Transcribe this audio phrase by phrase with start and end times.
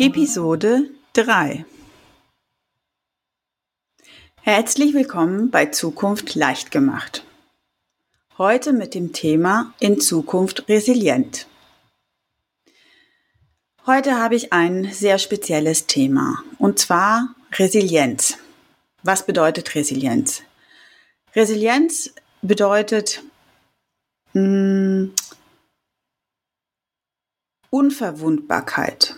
[0.00, 1.64] Episode 3
[4.42, 7.24] Herzlich willkommen bei Zukunft leicht gemacht.
[8.38, 11.48] Heute mit dem Thema In Zukunft resilient.
[13.86, 18.38] Heute habe ich ein sehr spezielles Thema und zwar Resilienz.
[19.02, 20.44] Was bedeutet Resilienz?
[21.34, 23.24] Resilienz bedeutet
[24.32, 25.14] mh, hm,
[27.70, 29.16] Unverwundbarkeit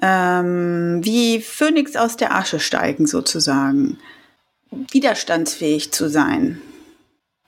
[0.00, 3.98] ähm, wie Phönix aus der Asche steigen sozusagen,
[4.70, 6.60] widerstandsfähig zu sein,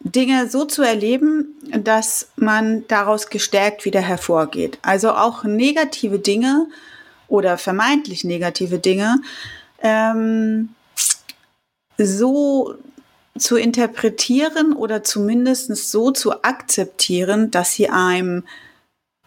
[0.00, 4.78] Dinge so zu erleben, dass man daraus gestärkt wieder hervorgeht.
[4.82, 6.66] Also auch negative Dinge
[7.28, 9.20] oder vermeintlich negative Dinge
[9.80, 10.70] ähm,
[11.96, 12.74] so
[13.38, 18.44] zu interpretieren oder zumindest so zu akzeptieren, dass sie einem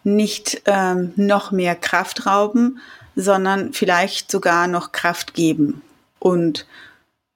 [0.03, 2.79] nicht ähm, noch mehr Kraft rauben,
[3.15, 5.81] sondern vielleicht sogar noch Kraft geben
[6.19, 6.65] und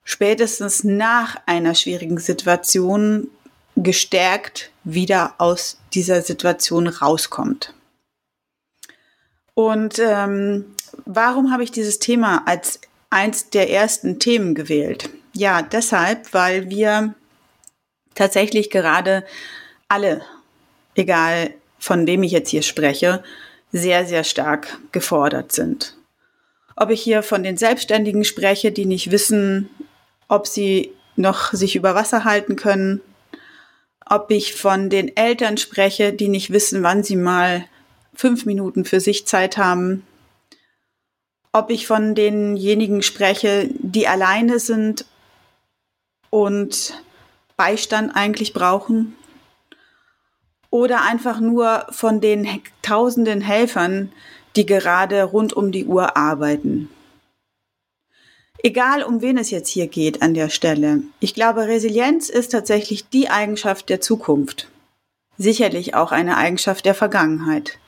[0.03, 3.29] spätestens nach einer schwierigen Situation
[3.75, 7.73] gestärkt wieder aus dieser Situation rauskommt.
[9.53, 10.65] Und ähm,
[11.05, 12.79] warum habe ich dieses Thema als
[13.09, 15.09] eins der ersten Themen gewählt?
[15.33, 17.13] Ja, deshalb, weil wir
[18.15, 19.25] tatsächlich gerade
[19.87, 20.21] alle,
[20.95, 23.23] egal von wem ich jetzt hier spreche,
[23.71, 25.95] sehr, sehr stark gefordert sind.
[26.75, 29.69] Ob ich hier von den Selbstständigen spreche, die nicht wissen,
[30.27, 33.01] ob sie noch sich über Wasser halten können,
[34.05, 37.65] ob ich von den Eltern spreche, die nicht wissen, wann sie mal
[38.15, 40.05] fünf Minuten für sich Zeit haben,
[41.51, 45.05] ob ich von denjenigen spreche, die alleine sind
[46.29, 46.93] und
[47.57, 49.15] Beistand eigentlich brauchen,
[50.69, 52.47] oder einfach nur von den
[52.81, 54.11] tausenden Helfern,
[54.55, 56.89] die gerade rund um die Uhr arbeiten.
[58.61, 61.01] Egal, um wen es jetzt hier geht an der Stelle.
[61.19, 64.67] Ich glaube, Resilienz ist tatsächlich die Eigenschaft der Zukunft.
[65.37, 67.79] Sicherlich auch eine Eigenschaft der Vergangenheit.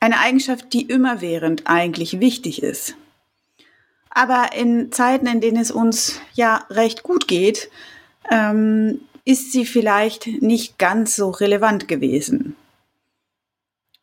[0.00, 2.94] Eine Eigenschaft, die immerwährend eigentlich wichtig ist.
[4.10, 7.70] Aber in Zeiten, in denen es uns ja recht gut geht,
[8.30, 12.56] ähm, ist sie vielleicht nicht ganz so relevant gewesen.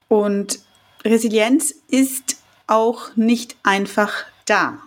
[0.08, 0.60] Und
[1.04, 2.38] Resilienz ist
[2.68, 4.78] auch nicht einfach da.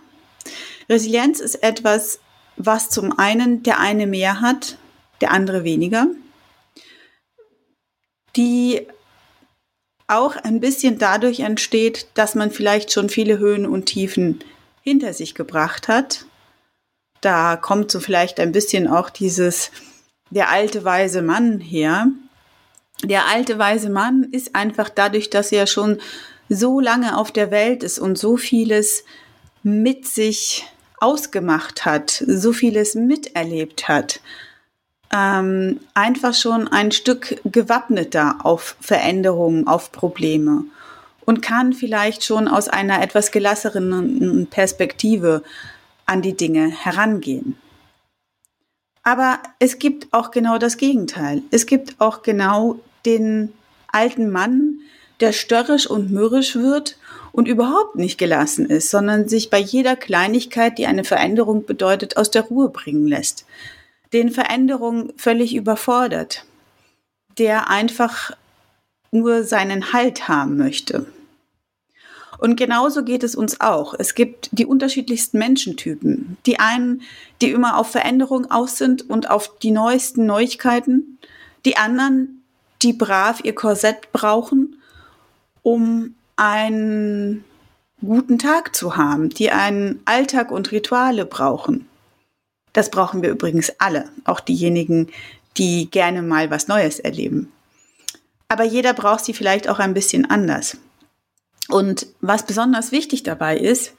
[0.87, 2.21] Resilienz ist etwas,
[2.55, 4.77] was zum einen der eine mehr hat,
[5.19, 6.07] der andere weniger,
[8.37, 8.87] die
[10.07, 14.39] auch ein bisschen dadurch entsteht, dass man vielleicht schon viele Höhen und Tiefen
[14.83, 16.23] hinter sich gebracht hat.
[17.19, 19.71] Da kommt so vielleicht ein bisschen auch dieses
[20.29, 22.07] der alte weise Mann her.
[23.03, 25.99] Der alte weise Mann ist einfach dadurch, dass er schon
[26.49, 29.03] so lange auf der Welt ist und so vieles
[29.63, 30.65] mit sich
[30.99, 34.19] ausgemacht hat, so vieles miterlebt hat,
[35.13, 40.65] ähm, einfach schon ein Stück gewappneter auf Veränderungen, auf Probleme
[41.25, 45.43] und kann vielleicht schon aus einer etwas gelasseren Perspektive
[46.05, 47.55] an die Dinge herangehen.
[49.09, 51.41] Aber es gibt auch genau das Gegenteil.
[51.49, 52.77] Es gibt auch genau
[53.07, 53.51] den
[53.91, 54.81] alten Mann,
[55.19, 56.95] der störrisch und mürrisch wird
[57.31, 62.29] und überhaupt nicht gelassen ist, sondern sich bei jeder Kleinigkeit, die eine Veränderung bedeutet, aus
[62.29, 63.47] der Ruhe bringen lässt.
[64.13, 66.45] Den Veränderungen völlig überfordert,
[67.39, 68.37] der einfach
[69.09, 71.07] nur seinen Halt haben möchte.
[72.39, 73.93] Und genauso geht es uns auch.
[73.99, 76.37] Es gibt die unterschiedlichsten Menschentypen.
[76.45, 77.01] Die einen,
[77.41, 81.19] die immer auf Veränderung aus sind und auf die neuesten Neuigkeiten.
[81.65, 82.41] Die anderen,
[82.81, 84.77] die brav ihr Korsett brauchen,
[85.63, 87.43] um einen
[88.01, 91.89] guten Tag zu haben, die einen Alltag und Rituale brauchen.
[92.71, 95.09] Das brauchen wir übrigens alle, auch diejenigen,
[95.57, 97.51] die gerne mal was Neues erleben.
[98.47, 100.77] Aber jeder braucht sie vielleicht auch ein bisschen anders.
[101.69, 103.93] Und was besonders wichtig dabei ist,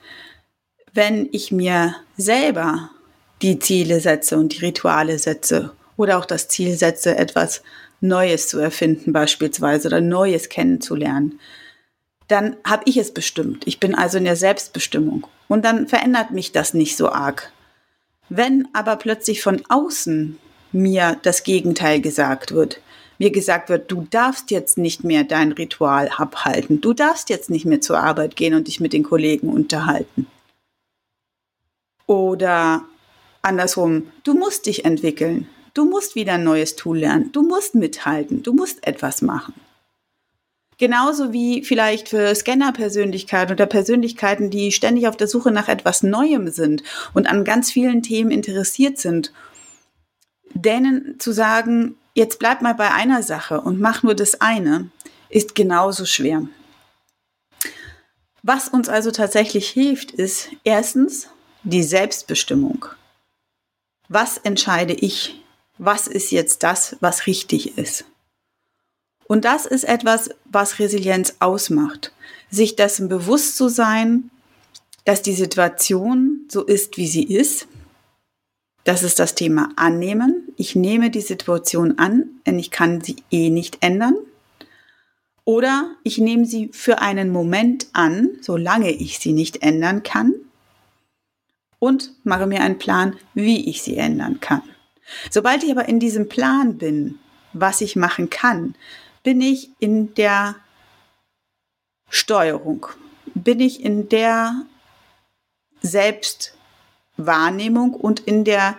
[0.92, 2.90] wenn ich mir selber
[3.42, 7.62] die Ziele setze und die Rituale setze oder auch das Ziel setze, etwas
[8.00, 11.38] Neues zu erfinden beispielsweise oder Neues kennenzulernen,
[12.28, 13.66] dann habe ich es bestimmt.
[13.66, 15.26] Ich bin also in der Selbstbestimmung.
[15.48, 17.52] Und dann verändert mich das nicht so arg.
[18.28, 20.38] Wenn aber plötzlich von außen
[20.72, 22.80] mir das Gegenteil gesagt wird,
[23.20, 27.66] mir gesagt wird, du darfst jetzt nicht mehr dein Ritual abhalten, du darfst jetzt nicht
[27.66, 30.26] mehr zur Arbeit gehen und dich mit den Kollegen unterhalten.
[32.06, 32.82] Oder
[33.42, 38.42] andersrum, du musst dich entwickeln, du musst wieder ein neues Tool lernen, du musst mithalten,
[38.42, 39.52] du musst etwas machen.
[40.78, 46.48] Genauso wie vielleicht für Scanner-Persönlichkeiten oder Persönlichkeiten, die ständig auf der Suche nach etwas Neuem
[46.48, 46.82] sind
[47.12, 49.30] und an ganz vielen Themen interessiert sind,
[50.54, 54.90] denen zu sagen, jetzt bleib mal bei einer Sache und mach nur das eine,
[55.28, 56.46] ist genauso schwer.
[58.42, 61.28] Was uns also tatsächlich hilft, ist erstens
[61.62, 62.86] die Selbstbestimmung.
[64.08, 65.44] Was entscheide ich?
[65.78, 68.04] Was ist jetzt das, was richtig ist?
[69.26, 72.12] Und das ist etwas, was Resilienz ausmacht.
[72.50, 74.30] Sich dessen bewusst zu sein,
[75.04, 77.68] dass die Situation so ist, wie sie ist.
[78.84, 80.49] Das ist das Thema annehmen.
[80.60, 84.14] Ich nehme die Situation an, denn ich kann sie eh nicht ändern.
[85.46, 90.34] Oder ich nehme sie für einen Moment an, solange ich sie nicht ändern kann.
[91.78, 94.60] Und mache mir einen Plan, wie ich sie ändern kann.
[95.30, 97.18] Sobald ich aber in diesem Plan bin,
[97.54, 98.74] was ich machen kann,
[99.22, 100.56] bin ich in der
[102.10, 102.84] Steuerung,
[103.32, 104.66] bin ich in der
[105.80, 108.76] Selbstwahrnehmung und in der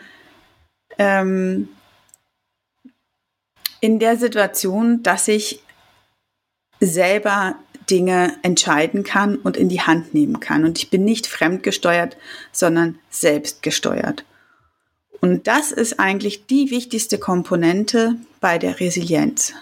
[1.01, 1.67] ähm,
[3.79, 5.63] in der Situation, dass ich
[6.79, 7.55] selber
[7.89, 10.63] Dinge entscheiden kann und in die Hand nehmen kann.
[10.63, 12.17] Und ich bin nicht fremdgesteuert,
[12.51, 14.23] sondern selbstgesteuert.
[15.19, 19.53] Und das ist eigentlich die wichtigste Komponente bei der Resilienz.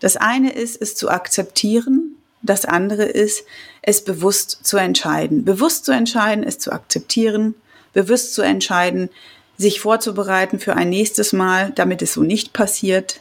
[0.00, 2.16] Das eine ist, es zu akzeptieren.
[2.42, 3.44] Das andere ist,
[3.82, 5.44] es bewusst zu entscheiden.
[5.44, 7.54] Bewusst zu entscheiden, es zu akzeptieren.
[7.92, 9.10] Bewusst zu entscheiden,
[9.56, 13.20] sich vorzubereiten für ein nächstes Mal, damit es so nicht passiert.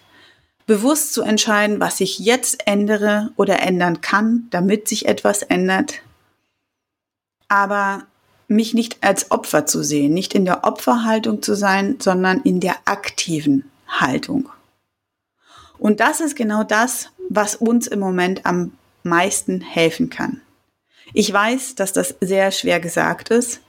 [0.65, 6.01] Bewusst zu entscheiden, was ich jetzt ändere oder ändern kann, damit sich etwas ändert.
[7.47, 8.03] Aber
[8.47, 12.75] mich nicht als Opfer zu sehen, nicht in der Opferhaltung zu sein, sondern in der
[12.85, 14.49] aktiven Haltung.
[15.77, 18.73] Und das ist genau das, was uns im Moment am
[19.03, 20.41] meisten helfen kann.
[21.13, 23.61] Ich weiß, dass das sehr schwer gesagt ist,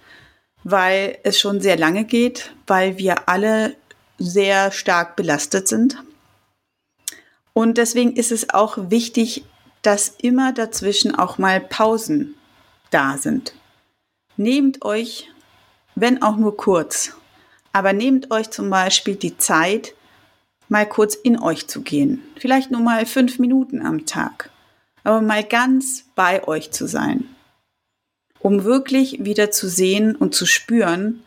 [0.68, 3.76] weil es schon sehr lange geht, weil wir alle
[4.18, 6.02] sehr stark belastet sind.
[7.52, 9.44] Und deswegen ist es auch wichtig,
[9.82, 12.34] dass immer dazwischen auch mal Pausen
[12.90, 13.54] da sind.
[14.36, 15.30] Nehmt euch,
[15.94, 17.12] wenn auch nur kurz,
[17.72, 19.94] aber nehmt euch zum Beispiel die Zeit,
[20.68, 22.22] mal kurz in euch zu gehen.
[22.40, 24.50] Vielleicht nur mal fünf Minuten am Tag.
[25.04, 27.35] Aber mal ganz bei euch zu sein.
[28.46, 31.24] Um wirklich wieder zu sehen und zu spüren,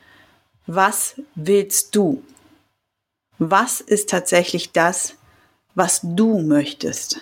[0.67, 2.23] was willst du?
[3.39, 5.15] Was ist tatsächlich das,
[5.75, 7.19] was du möchtest?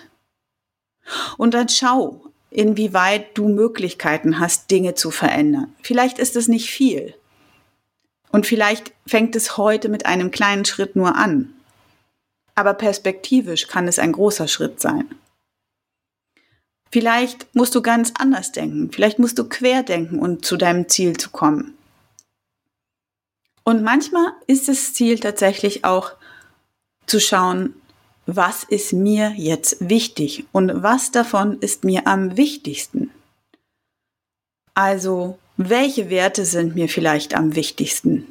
[1.36, 5.74] Und dann schau, inwieweit du Möglichkeiten hast, Dinge zu verändern.
[5.82, 7.14] Vielleicht ist es nicht viel.
[8.30, 11.52] Und vielleicht fängt es heute mit einem kleinen Schritt nur an
[12.58, 15.08] aber perspektivisch kann es ein großer Schritt sein.
[16.90, 21.16] Vielleicht musst du ganz anders denken, vielleicht musst du quer denken, um zu deinem Ziel
[21.16, 21.74] zu kommen.
[23.62, 26.12] Und manchmal ist das Ziel tatsächlich auch
[27.06, 27.74] zu schauen,
[28.24, 33.10] was ist mir jetzt wichtig und was davon ist mir am wichtigsten.
[34.74, 38.26] Also, welche Werte sind mir vielleicht am wichtigsten?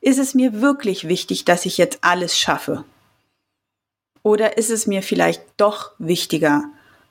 [0.00, 2.84] Ist es mir wirklich wichtig, dass ich jetzt alles schaffe?
[4.22, 6.64] Oder ist es mir vielleicht doch wichtiger,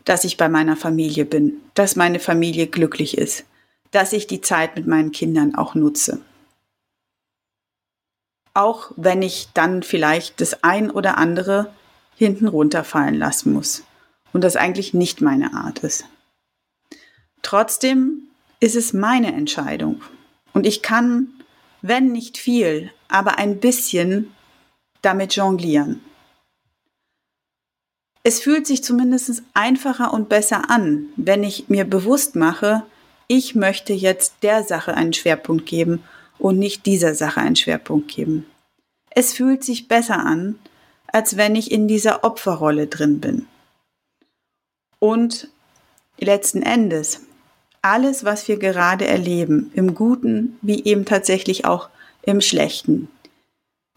[0.05, 3.45] dass ich bei meiner Familie bin, dass meine Familie glücklich ist,
[3.91, 6.21] dass ich die Zeit mit meinen Kindern auch nutze?
[8.53, 11.73] Auch wenn ich dann vielleicht das ein oder andere
[12.15, 13.83] hinten runterfallen lassen muss
[14.33, 16.05] und das eigentlich nicht meine Art ist.
[17.41, 18.27] Trotzdem
[18.59, 20.01] ist es meine Entscheidung
[20.53, 21.29] und ich kann,
[21.81, 24.33] wenn nicht viel, aber ein bisschen
[25.01, 26.01] damit jonglieren.
[28.23, 32.83] Es fühlt sich zumindest einfacher und besser an, wenn ich mir bewusst mache,
[33.27, 36.03] ich möchte jetzt der Sache einen Schwerpunkt geben
[36.37, 38.45] und nicht dieser Sache einen Schwerpunkt geben.
[39.09, 40.59] Es fühlt sich besser an,
[41.07, 43.47] als wenn ich in dieser Opferrolle drin bin.
[44.99, 45.49] Und
[46.19, 47.21] letzten Endes,
[47.81, 51.89] alles, was wir gerade erleben, im Guten wie eben tatsächlich auch
[52.21, 53.09] im Schlechten,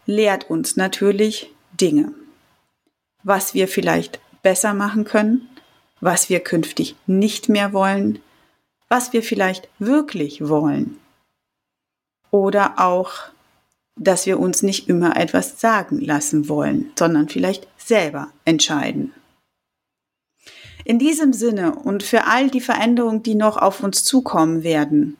[0.05, 2.11] lehrt uns natürlich Dinge.
[3.25, 5.49] Was wir vielleicht besser machen können,
[5.99, 8.19] was wir künftig nicht mehr wollen,
[8.87, 10.99] was wir vielleicht wirklich wollen.
[12.29, 13.13] Oder auch,
[13.95, 19.11] dass wir uns nicht immer etwas sagen lassen wollen, sondern vielleicht selber entscheiden.
[20.83, 25.17] In diesem Sinne und für all die Veränderungen, die noch auf uns zukommen werden,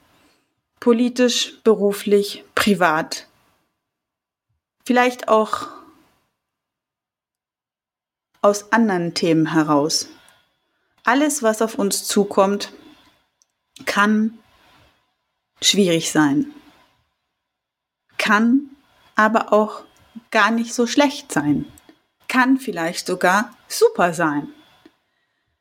[0.80, 3.28] politisch, beruflich, privat,
[4.86, 5.75] vielleicht auch
[8.46, 10.08] aus anderen Themen heraus.
[11.04, 12.72] Alles, was auf uns zukommt,
[13.86, 14.38] kann
[15.64, 16.54] schwierig sein,
[18.20, 18.70] kann
[19.16, 19.84] aber auch
[20.30, 21.66] gar nicht so schlecht sein,
[22.28, 24.48] kann vielleicht sogar super sein.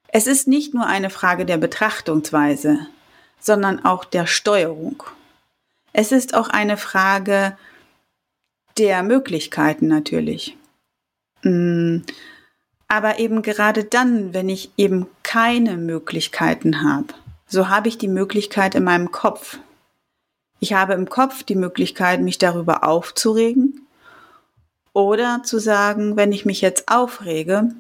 [0.09, 2.87] Es ist nicht nur eine Frage der Betrachtungsweise,
[3.41, 5.03] sondern auch der Steuerung.
[5.95, 7.57] Es ist auch eine Frage
[8.77, 10.59] der Möglichkeiten natürlich.
[12.95, 17.09] Aber eben gerade dann, wenn ich eben keine Möglichkeiten habe,
[17.49, 19.59] so habe ich die Möglichkeit in meinem Kopf.
[20.61, 23.85] Ich habe im Kopf die Möglichkeit, mich darüber aufzuregen
[24.93, 27.71] oder zu sagen, wenn ich mich jetzt aufrege,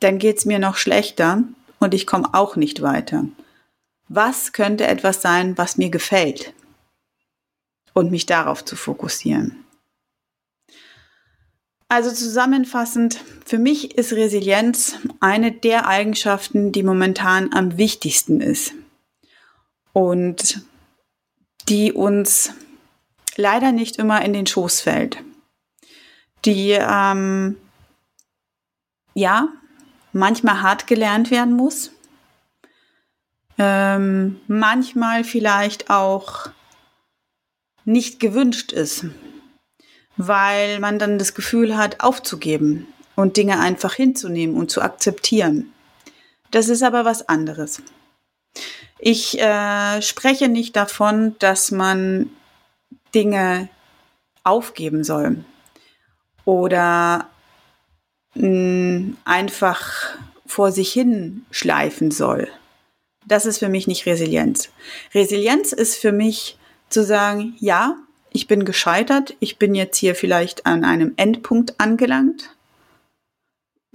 [0.00, 1.42] dann geht es mir noch schlechter
[1.78, 3.26] und ich komme auch nicht weiter.
[4.08, 6.54] Was könnte etwas sein, was mir gefällt?
[7.92, 9.63] Und mich darauf zu fokussieren.
[11.88, 18.72] Also zusammenfassend, für mich ist Resilienz eine der Eigenschaften, die momentan am wichtigsten ist
[19.92, 20.62] und
[21.68, 22.52] die uns
[23.36, 25.18] leider nicht immer in den Schoß fällt.
[26.44, 27.56] Die ähm,
[29.14, 29.48] ja
[30.12, 31.90] manchmal hart gelernt werden muss,
[33.58, 36.48] ähm, manchmal vielleicht auch
[37.84, 39.06] nicht gewünscht ist,
[40.16, 45.72] weil man dann das Gefühl hat, aufzugeben und Dinge einfach hinzunehmen und zu akzeptieren.
[46.50, 47.82] Das ist aber was anderes.
[48.98, 52.30] Ich äh, spreche nicht davon, dass man
[53.14, 53.68] Dinge
[54.44, 55.44] aufgeben soll
[56.44, 57.28] oder
[59.24, 60.16] einfach
[60.46, 62.48] vor sich hin schleifen soll.
[63.26, 64.70] Das ist für mich nicht Resilienz.
[65.14, 67.96] Resilienz ist für mich zu sagen, ja,
[68.34, 72.50] ich bin gescheitert, ich bin jetzt hier vielleicht an einem Endpunkt angelangt.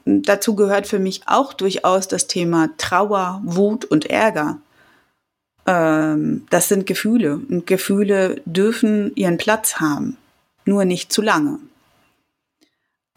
[0.05, 4.59] Dazu gehört für mich auch durchaus das Thema Trauer, Wut und Ärger.
[5.67, 10.15] Ähm, das sind Gefühle und Gefühle dürfen ihren Platz haben,
[10.63, 11.59] nur nicht zu lange.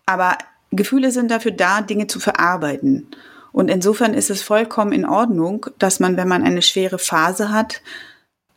[0.07, 0.37] Aber
[0.73, 3.07] Gefühle sind dafür da, Dinge zu verarbeiten.
[3.53, 7.81] Und insofern ist es vollkommen in Ordnung, dass man, wenn man eine schwere Phase hat,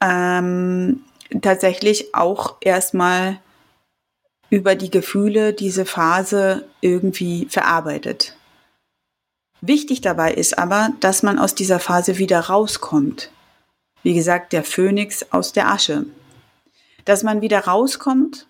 [0.01, 1.03] ähm,
[1.41, 3.39] tatsächlich auch erstmal
[4.49, 8.35] über die Gefühle diese Phase irgendwie verarbeitet.
[9.61, 13.31] Wichtig dabei ist aber, dass man aus dieser Phase wieder rauskommt.
[14.03, 16.05] Wie gesagt, der Phönix aus der Asche.
[17.05, 18.47] Dass man wieder rauskommt,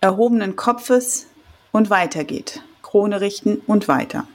[0.00, 1.26] erhobenen Kopfes,
[1.72, 2.62] und weitergeht.
[2.82, 4.26] Krone richten und weiter.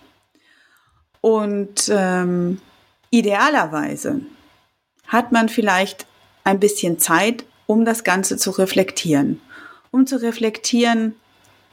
[1.21, 2.61] Und ähm,
[3.09, 4.21] idealerweise
[5.07, 6.05] hat man vielleicht
[6.45, 9.41] ein bisschen Zeit, um das Ganze zu reflektieren.
[9.91, 11.15] Um zu reflektieren,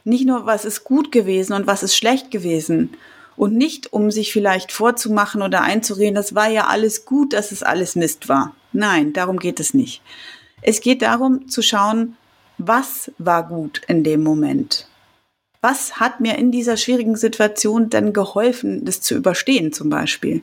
[0.02, 2.91] nicht nur, was ist gut gewesen und was ist schlecht gewesen.
[3.37, 7.62] Und nicht, um sich vielleicht vorzumachen oder einzureden, das war ja alles gut, dass es
[7.62, 8.55] alles Mist war.
[8.73, 10.02] Nein, darum geht es nicht.
[10.61, 12.17] Es geht darum zu schauen,
[12.59, 14.88] was war gut in dem Moment
[15.62, 20.43] was hat mir in dieser schwierigen Situation denn geholfen, das zu überstehen zum Beispiel?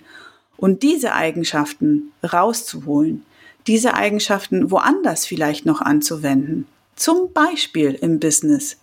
[0.56, 3.26] Und diese Eigenschaften rauszuholen,
[3.68, 8.78] diese Eigenschaften woanders vielleicht noch anzuwenden, zum Beispiel im Business,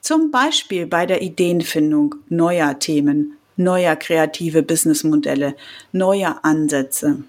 [0.00, 5.56] zum Beispiel bei der Ideenfindung neuer Themen, neuer kreative Businessmodelle,
[5.92, 7.22] neuer Ansätze.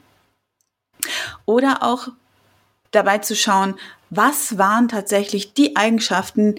[1.46, 2.10] Oder auch
[2.92, 3.76] dabei zu schauen,
[4.10, 6.56] was waren tatsächlich die Eigenschaften,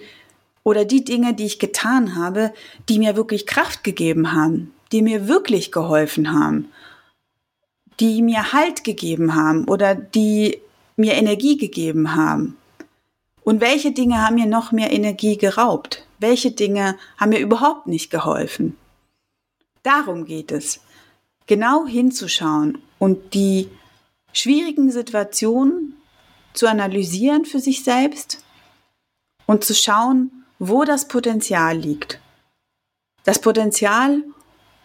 [0.64, 2.52] oder die Dinge, die ich getan habe,
[2.88, 6.70] die mir wirklich Kraft gegeben haben, die mir wirklich geholfen haben,
[8.02, 10.60] die mir Halt gegeben haben oder die
[10.96, 12.56] mir Energie gegeben haben.
[13.44, 16.04] Und welche Dinge haben mir noch mehr Energie geraubt?
[16.18, 18.76] Welche Dinge haben mir überhaupt nicht geholfen?
[19.84, 20.80] Darum geht es,
[21.46, 23.68] genau hinzuschauen und die
[24.32, 25.94] schwierigen Situationen
[26.54, 28.44] zu analysieren für sich selbst
[29.46, 32.20] und zu schauen, wo das Potenzial liegt.
[33.22, 34.24] Das Potenzial,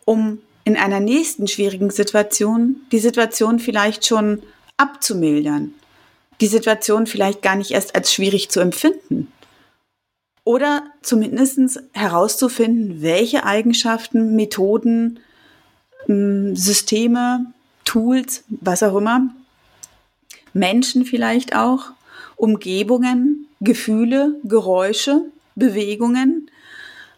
[0.05, 4.43] um in einer nächsten schwierigen Situation die Situation vielleicht schon
[4.75, 5.74] abzumildern,
[6.41, 9.31] die Situation vielleicht gar nicht erst als schwierig zu empfinden.
[10.43, 15.21] Oder zumindest herauszufinden, welche Eigenschaften, Methoden,
[16.05, 17.45] hm, Systeme,
[17.86, 19.33] Tools, was auch immer,
[20.51, 21.91] Menschen vielleicht auch,
[22.36, 25.21] Umgebungen, Gefühle, Geräusche,
[25.55, 26.51] Bewegungen,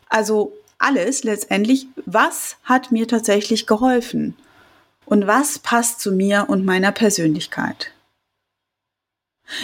[0.08, 4.36] also alles letztendlich, was hat mir tatsächlich geholfen
[5.06, 7.92] und was passt zu mir und meiner Persönlichkeit.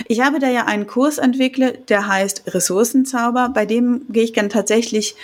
[0.07, 4.49] Ich habe da ja einen Kurs entwickelt, der heißt Ressourcenzauber, bei dem gehe ich dann
[4.49, 5.15] tatsächlich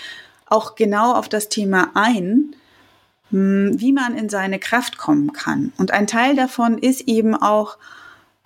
[0.46, 2.56] auch genau auf das Thema ein,
[3.32, 5.74] hm, wie man in seine Kraft kommen kann.
[5.78, 7.78] Und ein Teil davon ist eben auch,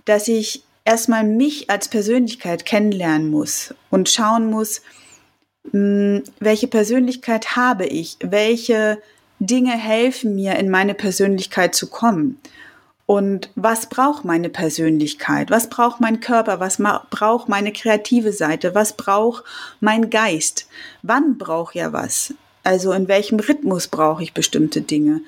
[0.05, 4.81] dass ich erstmal mich als Persönlichkeit kennenlernen muss und schauen muss,
[5.71, 8.99] welche Persönlichkeit habe ich, welche
[9.39, 12.39] Dinge helfen mir, in meine Persönlichkeit zu kommen.
[13.05, 15.51] Und was braucht meine Persönlichkeit?
[15.51, 16.59] Was braucht mein Körper?
[16.59, 16.81] Was
[17.11, 18.73] braucht meine kreative Seite?
[18.73, 19.43] Was braucht
[19.79, 20.67] mein Geist?
[21.03, 22.33] Wann braucht er was?
[22.63, 25.21] Also in welchem Rhythmus brauche ich bestimmte Dinge?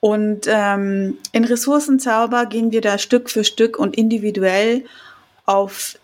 [0.00, 4.84] Und ähm, in Ressourcenzauber gehen wir da Stück für Stück und individuell
[5.46, 5.98] auf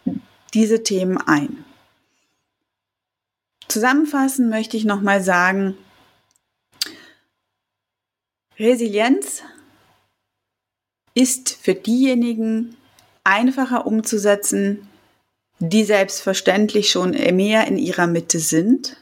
[0.55, 1.65] diese Themen ein.
[3.73, 5.79] Zusammenfassend möchte ich nochmal sagen,
[8.59, 9.43] Resilienz
[11.15, 12.77] ist für diejenigen
[13.25, 14.91] einfacher umzusetzen,
[15.59, 18.99] die selbstverständlich schon mehr in ihrer Mitte sind,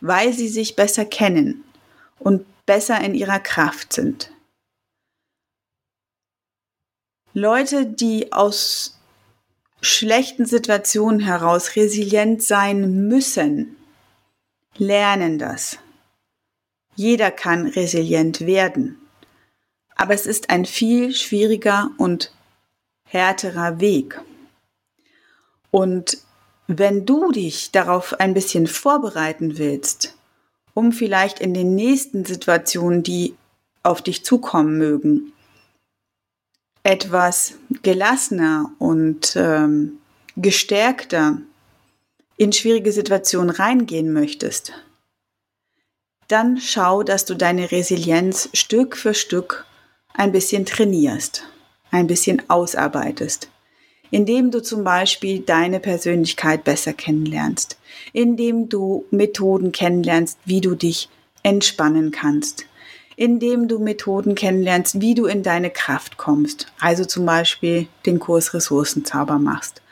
[0.00, 1.64] weil sie sich besser kennen
[2.20, 4.30] und besser in ihrer Kraft sind.
[7.32, 8.96] Leute, die aus
[9.80, 13.76] schlechten Situationen heraus resilient sein müssen,
[14.76, 15.78] lernen das.
[16.96, 18.98] Jeder kann resilient werden.
[19.96, 22.32] Aber es ist ein viel schwieriger und
[23.08, 24.20] härterer Weg.
[25.70, 26.18] Und
[26.66, 30.16] wenn du dich darauf ein bisschen vorbereiten willst,
[30.72, 33.36] um vielleicht in den nächsten Situationen, die
[33.82, 35.32] auf dich zukommen mögen,
[36.82, 39.98] etwas gelassener und ähm,
[40.36, 41.38] gestärkter
[42.36, 44.72] in schwierige Situationen reingehen möchtest,
[46.28, 49.66] dann schau, dass du deine Resilienz Stück für Stück
[50.14, 51.44] ein bisschen trainierst,
[51.90, 53.48] ein bisschen ausarbeitest,
[54.10, 57.78] indem du zum Beispiel deine Persönlichkeit besser kennenlernst,
[58.12, 61.08] indem du Methoden kennenlernst, wie du dich
[61.42, 62.66] entspannen kannst,
[63.16, 68.54] indem du Methoden kennenlernst, wie du in deine Kraft kommst, also zum Beispiel den Kurs
[68.54, 69.82] Ressourcenzauber machst,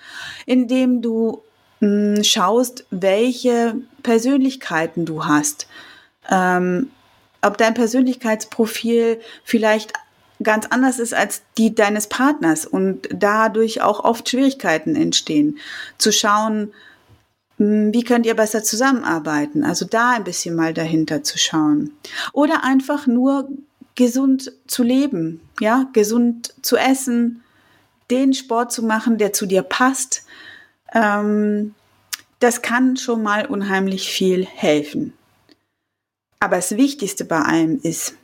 [0.47, 1.43] indem du
[1.83, 5.67] hm, schaust, welche Persönlichkeiten du hast,
[6.31, 6.91] ähm,
[7.43, 9.93] ob dein Persönlichkeitsprofil vielleicht
[10.45, 15.59] ganz anders ist als die deines Partners und dadurch auch oft Schwierigkeiten entstehen.
[15.99, 16.73] Zu schauen,
[17.59, 19.65] hm, wie könnt ihr besser zusammenarbeiten?
[19.65, 21.91] Also da ein bisschen mal dahinter zu schauen.
[22.33, 23.49] Oder einfach nur
[23.97, 27.43] gesund zu leben, ja, gesund zu essen,
[28.09, 30.25] den Sport zu machen, der zu dir passt.
[30.93, 31.75] Ähm,
[32.39, 35.13] das kann schon mal unheimlich viel helfen.
[36.41, 38.17] Aber das Wichtigste bei allem ist,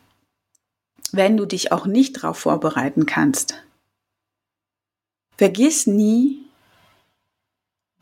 [1.12, 3.62] wenn du dich auch nicht darauf vorbereiten kannst,
[5.36, 6.42] vergiss nie,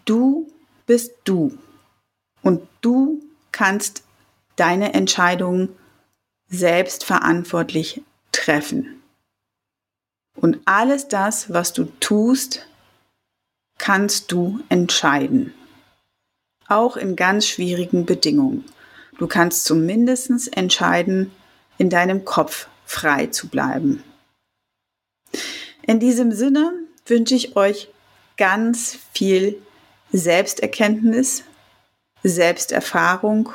[0.06, 0.50] du
[0.86, 1.56] bist du
[2.42, 4.02] und du kannst
[4.56, 5.68] deine Entscheidungen
[6.48, 8.02] selbst verantwortlich
[8.32, 9.02] treffen.
[10.34, 12.66] Und alles das, was du tust,
[13.78, 15.54] kannst du entscheiden.
[16.68, 18.64] Auch in ganz schwierigen Bedingungen.
[19.18, 21.30] Du kannst zumindest entscheiden,
[21.78, 24.02] in deinem Kopf frei zu bleiben.
[25.86, 26.72] In diesem Sinne
[27.06, 27.88] wünsche ich euch
[28.36, 29.60] ganz viel
[30.12, 31.44] Selbsterkenntnis,
[32.22, 33.50] Selbsterfahrung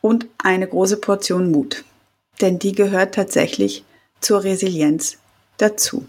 [0.00, 1.84] und eine große Portion Mut.
[2.40, 3.84] Denn die gehört tatsächlich
[4.20, 5.18] zur Resilienz
[5.58, 6.06] dazu.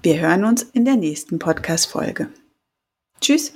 [0.00, 2.28] Wir hören uns in der nächsten Podcast-Folge.
[3.20, 3.52] Tschüss!